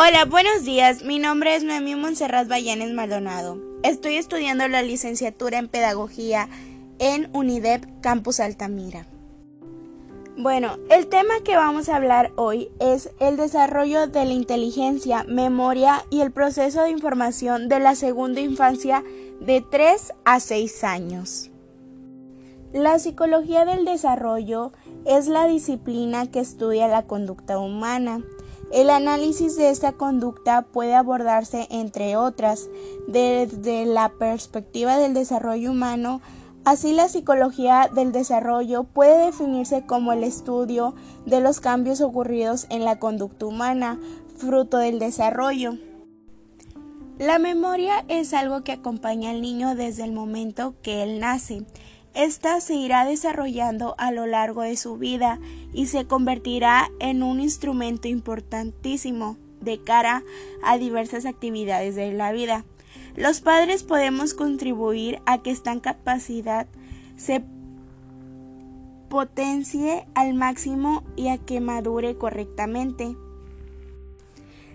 Hola, 0.00 0.26
buenos 0.26 0.62
días. 0.62 1.02
Mi 1.02 1.18
nombre 1.18 1.56
es 1.56 1.64
Noemí 1.64 1.96
Monserrat 1.96 2.46
Bayanes 2.46 2.92
Maldonado. 2.92 3.58
Estoy 3.82 4.14
estudiando 4.14 4.68
la 4.68 4.80
licenciatura 4.80 5.58
en 5.58 5.66
Pedagogía 5.66 6.48
en 7.00 7.28
UNIDEP 7.32 7.84
Campus 8.00 8.38
Altamira. 8.38 9.08
Bueno, 10.36 10.76
el 10.88 11.08
tema 11.08 11.40
que 11.44 11.56
vamos 11.56 11.88
a 11.88 11.96
hablar 11.96 12.30
hoy 12.36 12.68
es 12.78 13.10
el 13.18 13.36
desarrollo 13.36 14.06
de 14.06 14.24
la 14.24 14.32
inteligencia, 14.34 15.24
memoria 15.24 16.04
y 16.10 16.20
el 16.20 16.30
proceso 16.30 16.82
de 16.82 16.90
información 16.90 17.68
de 17.68 17.80
la 17.80 17.96
segunda 17.96 18.40
infancia 18.40 19.02
de 19.40 19.64
3 19.68 20.12
a 20.24 20.38
6 20.38 20.84
años. 20.84 21.50
La 22.72 23.00
psicología 23.00 23.64
del 23.64 23.84
desarrollo 23.84 24.70
es 25.06 25.26
la 25.26 25.48
disciplina 25.48 26.30
que 26.30 26.38
estudia 26.38 26.86
la 26.86 27.02
conducta 27.02 27.58
humana 27.58 28.22
el 28.72 28.90
análisis 28.90 29.56
de 29.56 29.70
esta 29.70 29.92
conducta 29.92 30.62
puede 30.62 30.94
abordarse, 30.94 31.66
entre 31.70 32.16
otras, 32.16 32.68
desde 33.06 33.86
la 33.86 34.10
perspectiva 34.10 34.98
del 34.98 35.14
desarrollo 35.14 35.70
humano, 35.70 36.20
así 36.64 36.92
la 36.92 37.08
psicología 37.08 37.90
del 37.92 38.12
desarrollo 38.12 38.84
puede 38.84 39.26
definirse 39.26 39.86
como 39.86 40.12
el 40.12 40.22
estudio 40.22 40.94
de 41.24 41.40
los 41.40 41.60
cambios 41.60 42.00
ocurridos 42.00 42.66
en 42.68 42.84
la 42.84 42.98
conducta 42.98 43.46
humana, 43.46 43.98
fruto 44.36 44.76
del 44.76 44.98
desarrollo. 44.98 45.74
La 47.18 47.40
memoria 47.40 48.04
es 48.06 48.32
algo 48.32 48.62
que 48.62 48.72
acompaña 48.72 49.30
al 49.30 49.40
niño 49.40 49.74
desde 49.74 50.04
el 50.04 50.12
momento 50.12 50.74
que 50.82 51.02
él 51.02 51.18
nace. 51.18 51.64
Esta 52.18 52.60
se 52.60 52.74
irá 52.74 53.04
desarrollando 53.04 53.94
a 53.96 54.10
lo 54.10 54.26
largo 54.26 54.62
de 54.62 54.76
su 54.76 54.98
vida 54.98 55.38
y 55.72 55.86
se 55.86 56.04
convertirá 56.04 56.90
en 56.98 57.22
un 57.22 57.38
instrumento 57.38 58.08
importantísimo 58.08 59.36
de 59.60 59.80
cara 59.80 60.24
a 60.64 60.78
diversas 60.78 61.26
actividades 61.26 61.94
de 61.94 62.12
la 62.12 62.32
vida. 62.32 62.64
Los 63.14 63.40
padres 63.40 63.84
podemos 63.84 64.34
contribuir 64.34 65.20
a 65.26 65.42
que 65.42 65.52
esta 65.52 65.80
capacidad 65.80 66.66
se 67.14 67.44
potencie 69.08 70.04
al 70.14 70.34
máximo 70.34 71.04
y 71.14 71.28
a 71.28 71.38
que 71.38 71.60
madure 71.60 72.16
correctamente. 72.16 73.16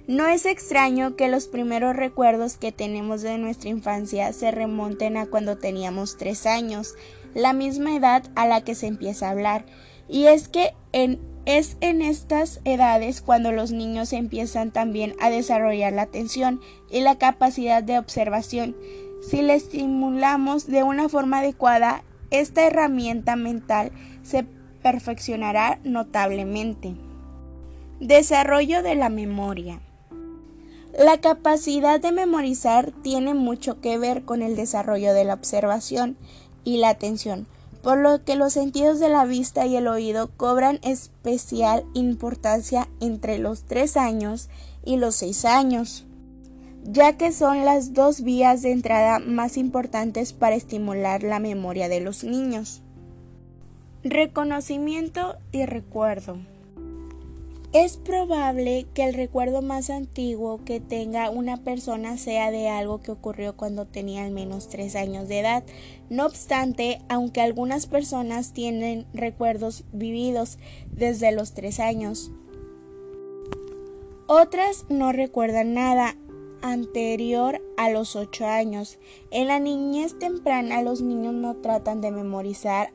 No 0.05 0.27
es 0.27 0.45
extraño 0.45 1.15
que 1.15 1.29
los 1.29 1.47
primeros 1.47 1.95
recuerdos 1.95 2.57
que 2.57 2.73
tenemos 2.73 3.21
de 3.21 3.37
nuestra 3.37 3.69
infancia 3.69 4.33
se 4.33 4.51
remonten 4.51 5.15
a 5.15 5.27
cuando 5.27 5.57
teníamos 5.57 6.17
tres 6.17 6.45
años, 6.45 6.95
la 7.33 7.53
misma 7.53 7.95
edad 7.95 8.23
a 8.35 8.45
la 8.45 8.65
que 8.65 8.75
se 8.75 8.87
empieza 8.87 9.27
a 9.27 9.31
hablar. 9.31 9.65
Y 10.09 10.25
es 10.25 10.49
que 10.49 10.73
es 11.45 11.77
en 11.79 12.01
estas 12.01 12.59
edades 12.65 13.21
cuando 13.21 13.53
los 13.53 13.71
niños 13.71 14.11
empiezan 14.11 14.71
también 14.71 15.15
a 15.21 15.29
desarrollar 15.29 15.93
la 15.93 16.01
atención 16.01 16.59
y 16.91 16.99
la 16.99 17.17
capacidad 17.17 17.81
de 17.81 17.97
observación. 17.97 18.75
Si 19.21 19.41
le 19.41 19.53
estimulamos 19.53 20.67
de 20.67 20.83
una 20.83 21.07
forma 21.07 21.39
adecuada, 21.39 22.03
esta 22.29 22.65
herramienta 22.65 23.37
mental 23.37 23.93
se 24.21 24.45
perfeccionará 24.81 25.79
notablemente. 25.85 26.95
Desarrollo 28.01 28.83
de 28.83 28.95
la 28.95 29.07
memoria. 29.07 29.79
La 30.97 31.17
capacidad 31.17 31.99
de 31.99 32.11
memorizar 32.11 32.91
tiene 33.01 33.33
mucho 33.33 33.81
que 33.81 33.97
ver 33.97 34.25
con 34.25 34.43
el 34.43 34.55
desarrollo 34.55 35.15
de 35.15 35.25
la 35.25 35.33
observación 35.33 36.15
y 36.63 36.77
la 36.77 36.89
atención, 36.89 37.47
por 37.81 37.97
lo 37.97 38.23
que 38.23 38.35
los 38.35 38.53
sentidos 38.53 38.99
de 38.99 39.09
la 39.09 39.25
vista 39.25 39.65
y 39.65 39.75
el 39.75 39.87
oído 39.87 40.29
cobran 40.37 40.79
especial 40.83 41.83
importancia 41.95 42.87
entre 42.99 43.39
los 43.39 43.63
3 43.63 43.97
años 43.97 44.49
y 44.85 44.97
los 44.97 45.15
6 45.15 45.45
años, 45.45 46.05
ya 46.85 47.17
que 47.17 47.31
son 47.31 47.65
las 47.65 47.95
dos 47.95 48.21
vías 48.21 48.61
de 48.61 48.71
entrada 48.71 49.17
más 49.17 49.57
importantes 49.57 50.31
para 50.31 50.55
estimular 50.55 51.23
la 51.23 51.39
memoria 51.39 51.89
de 51.89 52.01
los 52.01 52.23
niños. 52.23 52.81
Reconocimiento 54.03 55.37
y 55.51 55.65
recuerdo. 55.65 56.37
Es 57.73 57.97
probable 57.97 58.85
que 58.93 59.03
el 59.03 59.15
recuerdo 59.15 59.63
más 59.63 59.89
antiguo 59.89 60.63
que 60.63 60.79
tenga 60.79 61.31
una 61.31 61.63
persona 61.63 62.17
sea 62.17 62.51
de 62.51 62.69
algo 62.69 63.01
que 63.01 63.09
ocurrió 63.09 63.57
cuando 63.57 63.87
tenía 63.87 64.23
al 64.23 64.29
menos 64.29 64.69
tres 64.69 64.95
años 64.95 65.27
de 65.27 65.39
edad. 65.39 65.63
No 66.07 66.27
obstante, 66.27 67.01
aunque 67.09 67.41
algunas 67.41 67.87
personas 67.87 68.53
tienen 68.53 69.07
recuerdos 69.15 69.85
vividos 69.91 70.59
desde 70.91 71.31
los 71.31 71.55
tres 71.55 71.79
años, 71.79 72.29
otras 74.27 74.85
no 74.89 75.11
recuerdan 75.11 75.73
nada 75.73 76.15
anterior 76.61 77.59
a 77.77 77.89
los 77.89 78.15
ocho 78.15 78.45
años. 78.45 78.99
En 79.31 79.47
la 79.47 79.57
niñez 79.57 80.19
temprana 80.19 80.83
los 80.83 81.01
niños 81.01 81.33
no 81.33 81.55
tratan 81.55 82.01
de 82.01 82.11
memorizar 82.11 82.93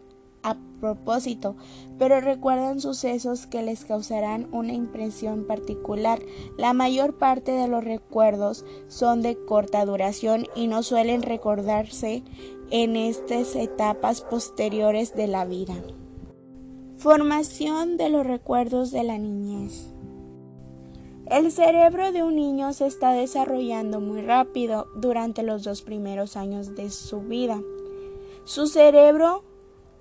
propósito, 0.81 1.56
pero 1.99 2.21
recuerdan 2.21 2.81
sucesos 2.81 3.47
que 3.47 3.62
les 3.62 3.84
causarán 3.84 4.49
una 4.53 4.72
impresión 4.72 5.44
particular. 5.44 6.21
La 6.56 6.72
mayor 6.72 7.19
parte 7.19 7.53
de 7.53 7.69
los 7.69 7.84
recuerdos 7.84 8.65
son 8.88 9.22
de 9.22 9.37
corta 9.37 9.84
duración 9.84 10.47
y 10.55 10.67
no 10.67 10.83
suelen 10.83 11.22
recordarse 11.22 12.22
en 12.71 12.97
estas 12.97 13.56
etapas 13.56 14.21
posteriores 14.21 15.15
de 15.15 15.27
la 15.27 15.44
vida. 15.44 15.75
Formación 16.97 17.97
de 17.97 18.09
los 18.11 18.27
recuerdos 18.27 18.91
de 18.91 19.05
la 19.05 19.19
niñez. 19.19 19.93
El 21.31 21.53
cerebro 21.53 22.11
de 22.11 22.22
un 22.22 22.37
niño 22.37 22.72
se 22.72 22.87
está 22.87 23.12
desarrollando 23.12 24.00
muy 24.00 24.22
rápido 24.22 24.87
durante 24.97 25.43
los 25.43 25.62
dos 25.62 25.83
primeros 25.83 26.37
años 26.37 26.75
de 26.75 26.88
su 26.91 27.21
vida. 27.21 27.61
Su 28.44 28.67
cerebro 28.67 29.44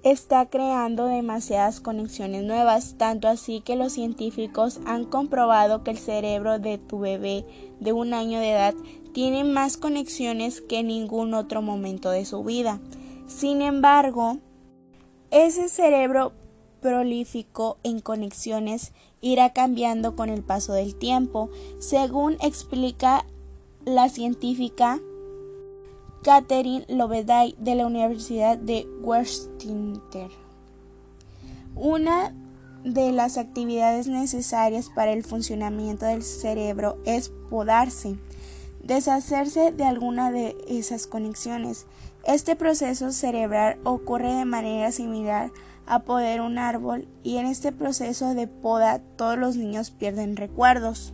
está 0.03 0.45
creando 0.47 1.05
demasiadas 1.05 1.79
conexiones 1.79 2.43
nuevas, 2.43 2.95
tanto 2.97 3.27
así 3.27 3.61
que 3.61 3.75
los 3.75 3.93
científicos 3.93 4.79
han 4.85 5.05
comprobado 5.05 5.83
que 5.83 5.91
el 5.91 5.97
cerebro 5.97 6.59
de 6.59 6.77
tu 6.77 6.99
bebé 6.99 7.45
de 7.79 7.93
un 7.93 8.13
año 8.13 8.39
de 8.39 8.51
edad 8.51 8.75
tiene 9.13 9.43
más 9.43 9.77
conexiones 9.77 10.61
que 10.61 10.79
en 10.79 10.87
ningún 10.87 11.33
otro 11.33 11.61
momento 11.61 12.09
de 12.11 12.25
su 12.25 12.43
vida. 12.43 12.79
Sin 13.27 13.61
embargo, 13.61 14.37
ese 15.31 15.69
cerebro 15.69 16.33
prolífico 16.81 17.77
en 17.83 17.99
conexiones 17.99 18.93
irá 19.21 19.51
cambiando 19.51 20.15
con 20.15 20.29
el 20.29 20.43
paso 20.43 20.73
del 20.73 20.95
tiempo, 20.95 21.49
según 21.79 22.37
explica 22.41 23.25
la 23.85 24.09
científica 24.09 24.99
Catherine 26.27 26.83
Loveday 26.89 27.55
de 27.57 27.75
la 27.75 27.87
Universidad 27.87 28.57
de 28.57 28.85
Westminster. 28.99 30.29
Una 31.73 32.33
de 32.83 33.13
las 33.13 33.37
actividades 33.37 34.07
necesarias 34.07 34.91
para 34.93 35.13
el 35.13 35.23
funcionamiento 35.23 36.05
del 36.05 36.23
cerebro 36.23 36.97
es 37.05 37.29
podarse, 37.49 38.17
deshacerse 38.83 39.71
de 39.71 39.85
alguna 39.85 40.29
de 40.29 40.57
esas 40.67 41.07
conexiones. 41.07 41.85
Este 42.25 42.57
proceso 42.57 43.13
cerebral 43.13 43.79
ocurre 43.85 44.33
de 44.33 44.43
manera 44.43 44.91
similar 44.91 45.53
a 45.85 45.99
podar 45.99 46.41
un 46.41 46.57
árbol 46.57 47.07
y 47.23 47.37
en 47.37 47.45
este 47.45 47.71
proceso 47.71 48.33
de 48.33 48.47
poda 48.47 48.99
todos 49.15 49.37
los 49.37 49.55
niños 49.55 49.91
pierden 49.91 50.35
recuerdos. 50.35 51.13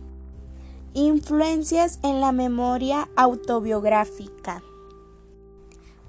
Influencias 0.92 2.00
en 2.02 2.20
la 2.20 2.32
memoria 2.32 3.08
autobiográfica 3.14 4.60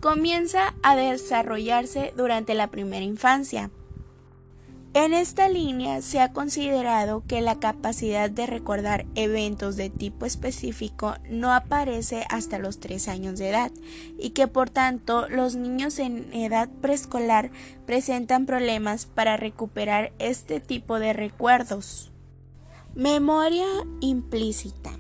comienza 0.06 0.76
a 0.84 0.96
desarrollarse 0.96 2.14
durante 2.16 2.54
la 2.54 2.70
primera 2.70 3.04
infancia. 3.04 3.72
En 4.94 5.16
esta 5.16 5.50
línea 5.50 6.04
se 6.04 6.20
ha 6.20 6.32
considerado 6.32 7.24
que 7.28 7.42
la 7.42 7.60
capacidad 7.60 8.30
de 8.30 8.46
recordar 8.46 9.08
eventos 9.16 9.78
de 9.78 9.90
tipo 9.90 10.28
específico 10.28 11.16
no 11.28 11.52
aparece 11.52 12.24
hasta 12.30 12.60
los 12.60 12.80
3 12.80 13.08
años 13.08 13.40
de 13.40 13.50
edad 13.50 13.72
y 14.20 14.30
que 14.30 14.48
por 14.48 14.70
tanto 14.70 15.28
los 15.28 15.56
niños 15.56 15.98
en 15.98 16.32
edad 16.36 16.70
preescolar 16.82 17.50
presentan 17.88 18.46
problemas 18.46 19.08
para 19.08 19.38
recuperar 19.38 20.14
este 20.20 20.60
tipo 20.60 21.00
de 21.00 21.14
recuerdos. 21.14 22.12
Memoria 22.94 23.66
implícita. 24.02 24.92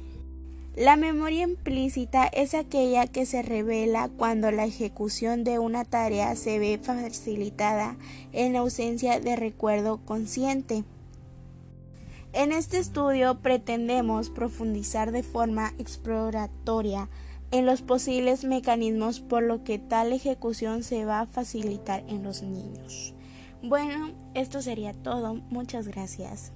La 0.75 0.97
memoria 0.97 1.43
implícita 1.43 2.25
es 2.27 2.53
aquella 2.53 3.07
que 3.07 3.25
se 3.25 3.41
revela 3.41 4.09
cuando 4.09 4.51
la 4.51 4.65
ejecución 4.65 5.45
de 5.45 5.57
una 5.57 5.85
tarea 5.85 6.35
se 6.35 6.59
ve 6.59 6.77
facilitada 6.83 7.95
en 8.33 8.57
ausencia 8.57 9.21
de 9.21 9.37
recuerdo 9.37 9.99
consciente. 10.03 10.83
En 12.33 12.51
este 12.51 12.77
estudio 12.77 13.39
pretendemos 13.41 14.29
profundizar 14.29 15.13
de 15.13 15.23
forma 15.23 15.73
exploratoria 15.77 17.07
en 17.51 17.65
los 17.65 17.81
posibles 17.81 18.43
mecanismos 18.43 19.21
por 19.21 19.43
lo 19.43 19.63
que 19.63 19.79
tal 19.79 20.11
ejecución 20.11 20.83
se 20.83 21.05
va 21.05 21.21
a 21.21 21.25
facilitar 21.25 22.03
en 22.09 22.23
los 22.23 22.41
niños. 22.41 23.13
Bueno, 23.63 24.11
esto 24.33 24.61
sería 24.61 24.91
todo. 24.91 25.35
Muchas 25.49 25.87
gracias. 25.87 26.51